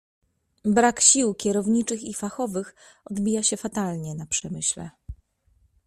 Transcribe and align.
"Brak 0.65 1.01
sił 1.01 1.33
kierowniczych 1.33 2.03
i 2.03 2.13
fachowych 2.13 2.75
odbija 3.05 3.43
się 3.43 3.57
fatalnie 3.57 4.15
na 4.15 4.25
przemyśle." 4.25 4.89